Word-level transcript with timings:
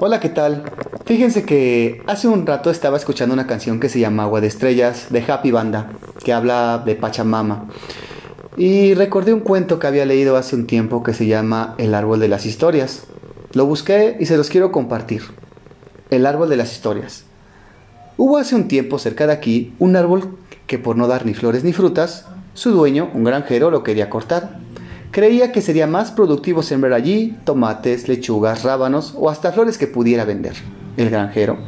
Hola, 0.00 0.20
¿qué 0.20 0.28
tal? 0.28 0.62
Fíjense 1.06 1.44
que 1.44 2.02
hace 2.06 2.28
un 2.28 2.46
rato 2.46 2.70
estaba 2.70 2.96
escuchando 2.96 3.32
una 3.32 3.46
canción 3.46 3.80
que 3.80 3.88
se 3.88 3.98
llama 3.98 4.24
Agua 4.24 4.40
de 4.40 4.46
Estrellas 4.46 5.08
de 5.10 5.24
Happy 5.26 5.50
Banda, 5.50 5.90
que 6.22 6.32
habla 6.32 6.82
de 6.84 6.94
Pachamama. 6.94 7.68
Y 8.56 8.94
recordé 8.94 9.32
un 9.32 9.40
cuento 9.40 9.78
que 9.78 9.86
había 9.86 10.04
leído 10.04 10.36
hace 10.36 10.54
un 10.54 10.66
tiempo 10.66 11.02
que 11.02 11.14
se 11.14 11.26
llama 11.26 11.74
El 11.78 11.94
árbol 11.94 12.20
de 12.20 12.28
las 12.28 12.46
historias. 12.46 13.04
Lo 13.54 13.66
busqué 13.66 14.16
y 14.20 14.26
se 14.26 14.36
los 14.36 14.50
quiero 14.50 14.70
compartir. 14.70 15.22
El 16.10 16.26
árbol 16.26 16.48
de 16.48 16.56
las 16.56 16.72
historias. 16.72 17.24
Hubo 18.16 18.38
hace 18.38 18.54
un 18.54 18.68
tiempo 18.68 18.98
cerca 18.98 19.26
de 19.26 19.32
aquí 19.32 19.74
un 19.78 19.96
árbol 19.96 20.36
que 20.66 20.78
por 20.78 20.96
no 20.96 21.06
dar 21.06 21.24
ni 21.24 21.34
flores 21.34 21.64
ni 21.64 21.72
frutas, 21.72 22.26
su 22.54 22.72
dueño, 22.72 23.10
un 23.14 23.24
granjero, 23.24 23.70
lo 23.70 23.82
quería 23.82 24.10
cortar. 24.10 24.58
Creía 25.10 25.52
que 25.52 25.62
sería 25.62 25.86
más 25.86 26.10
productivo 26.10 26.62
sembrar 26.62 26.92
allí 26.92 27.36
tomates, 27.44 28.08
lechugas, 28.08 28.62
rábanos 28.62 29.14
o 29.16 29.30
hasta 29.30 29.52
flores 29.52 29.78
que 29.78 29.86
pudiera 29.86 30.26
vender. 30.26 30.54
El 30.98 31.08
granjero 31.08 31.58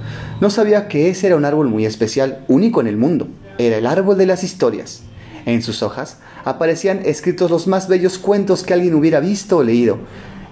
no 0.40 0.50
sabía 0.50 0.88
que 0.88 1.08
ese 1.08 1.28
era 1.28 1.36
un 1.36 1.46
árbol 1.46 1.68
muy 1.68 1.86
especial, 1.86 2.44
único 2.48 2.80
en 2.82 2.86
el 2.86 2.98
mundo. 2.98 3.28
Era 3.56 3.78
el 3.78 3.86
árbol 3.86 4.18
de 4.18 4.26
las 4.26 4.44
historias. 4.44 5.02
En 5.46 5.62
sus 5.62 5.82
hojas 5.82 6.18
aparecían 6.44 7.00
escritos 7.04 7.50
los 7.50 7.66
más 7.66 7.88
bellos 7.88 8.18
cuentos 8.18 8.62
que 8.62 8.74
alguien 8.74 8.94
hubiera 8.94 9.20
visto 9.20 9.58
o 9.58 9.62
leído. 9.62 9.98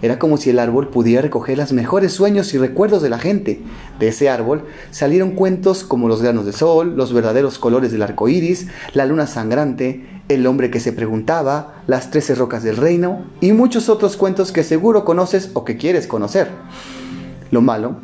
Era 0.01 0.19
como 0.19 0.37
si 0.37 0.51
el 0.51 0.61
árbol 0.61 0.89
pudiera 0.89 1.23
recoger 1.23 1.59
los 1.59 1.73
mejores 1.73 2.12
sueños 2.12 2.55
y 2.55 2.59
recuerdos 2.59 3.03
de 3.03 3.11
la 3.11 3.19
gente. 3.19 3.61
De 3.98 4.09
ese 4.09 4.31
árbol 4.31 4.65
salieron 4.93 5.33
cuentos 5.33 5.83
como 5.83 6.09
los 6.09 6.23
granos 6.23 6.47
de 6.47 6.53
sol, 6.53 6.97
los 6.97 7.12
verdaderos 7.12 7.59
colores 7.59 7.91
del 7.91 8.03
arco 8.03 8.29
iris, 8.29 8.69
la 8.95 9.07
luna 9.07 9.27
sangrante, 9.27 10.07
el 10.29 10.47
hombre 10.47 10.71
que 10.71 10.81
se 10.81 10.93
preguntaba, 10.93 11.83
Las 11.87 12.11
trece 12.11 12.35
rocas 12.35 12.63
del 12.63 12.77
reino 12.77 13.25
y 13.41 13.53
muchos 13.53 13.89
otros 13.89 14.17
cuentos 14.17 14.53
que 14.53 14.63
seguro 14.63 15.05
conoces 15.05 15.51
o 15.55 15.65
que 15.65 15.77
quieres 15.77 16.07
conocer. 16.07 16.49
Lo 17.51 17.63
malo 17.63 17.97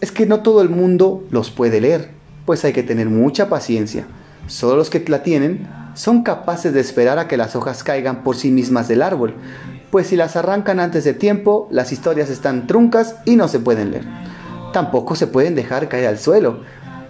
es 0.00 0.10
que 0.10 0.26
no 0.26 0.40
todo 0.40 0.62
el 0.62 0.70
mundo 0.70 1.24
los 1.30 1.50
puede 1.50 1.80
leer, 1.80 2.10
pues 2.46 2.64
hay 2.64 2.72
que 2.72 2.82
tener 2.82 3.08
mucha 3.08 3.48
paciencia. 3.48 4.06
Solo 4.46 4.76
los 4.76 4.90
que 4.90 5.04
la 5.08 5.22
tienen 5.22 5.68
son 5.94 6.22
capaces 6.22 6.72
de 6.72 6.80
esperar 6.80 7.18
a 7.18 7.28
que 7.28 7.36
las 7.36 7.56
hojas 7.56 7.84
caigan 7.84 8.22
por 8.22 8.36
sí 8.36 8.50
mismas 8.50 8.88
del 8.88 9.02
árbol, 9.02 9.34
pues 9.90 10.08
si 10.08 10.16
las 10.16 10.36
arrancan 10.36 10.80
antes 10.80 11.04
de 11.04 11.14
tiempo, 11.14 11.68
las 11.70 11.92
historias 11.92 12.28
están 12.28 12.66
truncas 12.66 13.16
y 13.24 13.36
no 13.36 13.48
se 13.48 13.60
pueden 13.60 13.92
leer. 13.92 14.04
Tampoco 14.72 15.14
se 15.14 15.28
pueden 15.28 15.54
dejar 15.54 15.88
caer 15.88 16.08
al 16.08 16.18
suelo, 16.18 16.62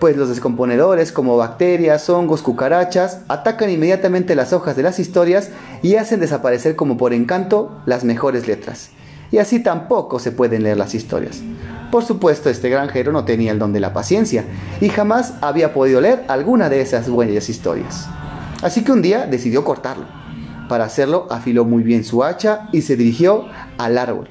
pues 0.04 0.18
los 0.18 0.28
descomponedores 0.28 1.12
como 1.12 1.38
bacterias, 1.38 2.10
hongos, 2.10 2.42
cucarachas 2.42 3.20
atacan 3.26 3.70
inmediatamente 3.70 4.34
las 4.34 4.52
hojas 4.52 4.76
de 4.76 4.82
las 4.82 4.98
historias 4.98 5.48
y 5.82 5.94
hacen 5.94 6.20
desaparecer 6.20 6.76
como 6.76 6.98
por 6.98 7.14
encanto 7.14 7.80
las 7.86 8.04
mejores 8.04 8.46
letras. 8.46 8.90
Y 9.30 9.38
así 9.38 9.60
tampoco 9.60 10.18
se 10.18 10.30
pueden 10.30 10.62
leer 10.62 10.76
las 10.76 10.94
historias. 10.94 11.40
Por 11.90 12.04
supuesto, 12.04 12.50
este 12.50 12.68
granjero 12.68 13.12
no 13.12 13.24
tenía 13.24 13.50
el 13.50 13.58
don 13.58 13.72
de 13.72 13.80
la 13.80 13.94
paciencia 13.94 14.44
y 14.82 14.90
jamás 14.90 15.36
había 15.40 15.72
podido 15.72 16.02
leer 16.02 16.22
alguna 16.28 16.68
de 16.68 16.82
esas 16.82 17.08
buenas 17.08 17.48
historias. 17.48 18.06
Así 18.60 18.84
que 18.84 18.92
un 18.92 19.00
día 19.00 19.24
decidió 19.24 19.64
cortarlo. 19.64 20.04
Para 20.68 20.84
hacerlo, 20.84 21.26
afiló 21.30 21.64
muy 21.64 21.82
bien 21.82 22.04
su 22.04 22.24
hacha 22.24 22.68
y 22.72 22.82
se 22.82 22.96
dirigió 22.96 23.46
al 23.78 23.96
árbol, 23.96 24.28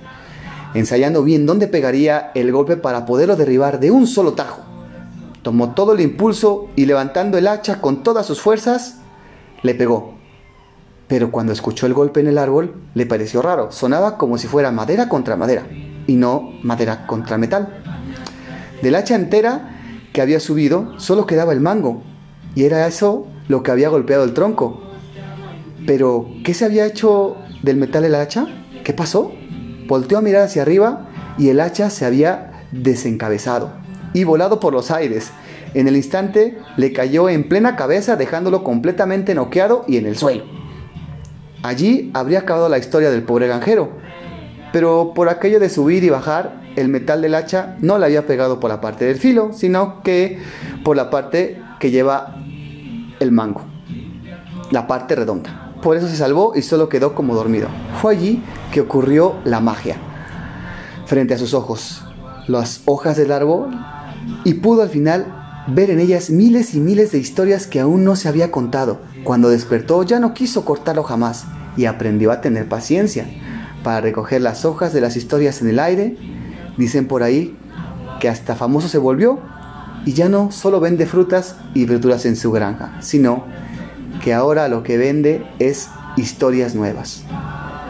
ensayando 0.75 1.23
bien 1.23 1.47
dónde 1.47 1.67
pegaría 1.67 2.29
el 2.35 2.51
golpe 2.51 2.77
para 2.77 3.07
poderlo 3.07 3.35
derribar 3.35 3.79
de 3.79 3.89
un 3.89 4.05
solo 4.05 4.33
tajo. 4.33 4.62
Tomó 5.43 5.73
todo 5.73 5.91
el 5.91 5.99
impulso 5.99 6.69
y 6.77 6.85
levantando 6.85 7.37
el 7.37 7.47
hacha 7.47 7.81
con 7.81 8.01
todas 8.01 8.25
sus 8.25 8.41
fuerzas, 8.41 8.99
le 9.61 9.75
pegó. 9.75 10.15
Pero 11.09 11.31
cuando 11.31 11.51
escuchó 11.51 11.85
el 11.85 11.93
golpe 11.93 12.21
en 12.21 12.27
el 12.27 12.37
árbol, 12.37 12.75
le 12.93 13.05
pareció 13.05 13.41
raro. 13.41 13.69
Sonaba 13.69 14.17
como 14.17 14.37
si 14.37 14.47
fuera 14.47 14.71
madera 14.71 15.09
contra 15.09 15.35
madera 15.35 15.67
y 16.07 16.15
no 16.15 16.53
madera 16.63 17.05
contra 17.07 17.37
metal. 17.37 17.83
Del 18.81 18.95
hacha 18.95 19.15
entera 19.15 19.79
que 20.13 20.21
había 20.21 20.39
subido, 20.39 20.97
solo 20.97 21.25
quedaba 21.25 21.51
el 21.51 21.59
mango. 21.59 22.03
Y 22.55 22.63
era 22.63 22.87
eso 22.87 23.27
lo 23.49 23.63
que 23.63 23.71
había 23.71 23.89
golpeado 23.89 24.23
el 24.23 24.33
tronco. 24.33 24.81
Pero, 25.85 26.25
¿qué 26.45 26.53
se 26.53 26.63
había 26.63 26.85
hecho 26.85 27.35
del 27.63 27.75
metal 27.75 28.05
el 28.05 28.15
hacha? 28.15 28.47
¿Qué 28.85 28.93
pasó? 28.93 29.33
Volteó 29.87 30.19
a 30.19 30.21
mirar 30.21 30.43
hacia 30.43 30.61
arriba 30.61 31.09
y 31.37 31.49
el 31.49 31.59
hacha 31.59 31.89
se 31.89 32.05
había 32.05 32.63
desencabezado 32.71 33.82
y 34.13 34.23
volado 34.23 34.59
por 34.59 34.73
los 34.73 34.91
aires. 34.91 35.31
En 35.73 35.87
el 35.87 35.95
instante 35.95 36.57
le 36.77 36.93
cayó 36.93 37.29
en 37.29 37.49
plena 37.49 37.75
cabeza 37.75 38.15
dejándolo 38.15 38.63
completamente 38.63 39.33
noqueado 39.35 39.85
y 39.87 39.97
en 39.97 40.05
el 40.05 40.17
suelo. 40.17 40.43
Allí 41.63 42.11
habría 42.13 42.39
acabado 42.39 42.69
la 42.69 42.77
historia 42.77 43.09
del 43.09 43.23
pobre 43.23 43.47
granjero, 43.47 43.91
pero 44.71 45.13
por 45.15 45.29
aquello 45.29 45.59
de 45.59 45.69
subir 45.69 46.03
y 46.03 46.09
bajar, 46.09 46.61
el 46.75 46.89
metal 46.89 47.21
del 47.21 47.35
hacha 47.35 47.77
no 47.79 47.97
le 47.97 48.05
había 48.05 48.25
pegado 48.25 48.59
por 48.59 48.69
la 48.69 48.81
parte 48.81 49.05
del 49.05 49.17
filo, 49.17 49.51
sino 49.53 50.01
que 50.01 50.39
por 50.83 50.97
la 50.97 51.09
parte 51.09 51.61
que 51.79 51.91
lleva 51.91 52.35
el 53.19 53.31
mango, 53.31 53.61
la 54.71 54.87
parte 54.87 55.15
redonda. 55.15 55.73
Por 55.81 55.97
eso 55.97 56.07
se 56.07 56.15
salvó 56.15 56.53
y 56.55 56.61
solo 56.61 56.89
quedó 56.89 57.13
como 57.13 57.35
dormido. 57.35 57.67
Fue 58.01 58.13
allí 58.13 58.43
que 58.71 58.81
ocurrió 58.81 59.35
la 59.43 59.59
magia. 59.59 59.97
Frente 61.05 61.33
a 61.33 61.37
sus 61.37 61.53
ojos, 61.53 62.03
las 62.47 62.81
hojas 62.85 63.17
del 63.17 63.31
árbol 63.31 63.69
y 64.43 64.55
pudo 64.55 64.81
al 64.81 64.89
final 64.89 65.25
ver 65.67 65.89
en 65.89 65.99
ellas 65.99 66.29
miles 66.29 66.73
y 66.73 66.79
miles 66.79 67.11
de 67.11 67.19
historias 67.19 67.67
que 67.67 67.79
aún 67.79 68.03
no 68.03 68.15
se 68.15 68.27
había 68.27 68.51
contado. 68.51 68.99
Cuando 69.23 69.49
despertó 69.49 70.03
ya 70.03 70.19
no 70.19 70.33
quiso 70.33 70.65
cortarlo 70.65 71.03
jamás 71.03 71.45
y 71.77 71.85
aprendió 71.85 72.31
a 72.31 72.41
tener 72.41 72.67
paciencia 72.67 73.25
para 73.83 74.01
recoger 74.01 74.41
las 74.41 74.65
hojas 74.65 74.93
de 74.93 75.01
las 75.01 75.15
historias 75.15 75.61
en 75.61 75.69
el 75.69 75.79
aire. 75.79 76.17
Dicen 76.77 77.07
por 77.07 77.23
ahí 77.23 77.57
que 78.19 78.29
hasta 78.29 78.55
famoso 78.55 78.87
se 78.87 78.97
volvió 78.97 79.39
y 80.05 80.13
ya 80.13 80.27
no 80.27 80.51
solo 80.51 80.79
vende 80.79 81.05
frutas 81.05 81.55
y 81.73 81.85
verduras 81.85 82.25
en 82.25 82.35
su 82.35 82.51
granja, 82.51 82.97
sino 83.01 83.45
que 84.23 84.33
ahora 84.33 84.67
lo 84.67 84.83
que 84.83 84.97
vende 84.97 85.45
es 85.59 85.89
historias 86.17 86.75
nuevas. 86.75 87.23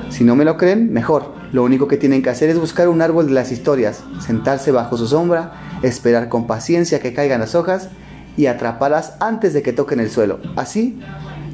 Si 0.09 0.23
no 0.23 0.35
me 0.35 0.45
lo 0.45 0.57
creen, 0.57 0.93
mejor. 0.93 1.33
Lo 1.51 1.63
único 1.63 1.87
que 1.87 1.97
tienen 1.97 2.21
que 2.21 2.29
hacer 2.29 2.49
es 2.49 2.59
buscar 2.59 2.87
un 2.87 3.01
árbol 3.01 3.27
de 3.27 3.33
las 3.33 3.51
historias, 3.51 4.03
sentarse 4.19 4.71
bajo 4.71 4.97
su 4.97 5.07
sombra 5.07 5.53
esperar 5.83 6.29
con 6.29 6.47
paciencia 6.47 6.99
que 6.99 7.13
caigan 7.13 7.41
las 7.41 7.55
hojas 7.55 7.89
y 8.35 8.47
atraparlas 8.47 9.13
antes 9.19 9.53
de 9.53 9.61
que 9.61 9.73
toquen 9.73 9.99
el 9.99 10.09
suelo. 10.09 10.39
Así 10.55 10.99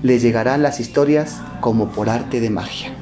les 0.01 0.21
llegarán 0.21 0.61
las 0.61 0.79
historias 0.79 1.41
como 1.59 1.89
por 1.89 2.09
arte 2.09 2.39
de 2.39 2.49
magia. 2.49 2.93